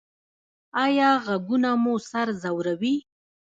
[0.83, 2.95] ایا غږونه مو سر ځوروي؟